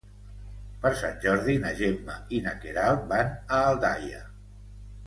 Per 0.85 0.91
Sant 1.01 1.19
Jordi 1.25 1.57
na 1.65 1.75
Gemma 1.81 2.17
i 2.39 2.41
na 2.47 2.57
Queralt 2.65 3.07
van 3.13 3.31
a 3.61 3.65
Aldaia. 3.71 4.27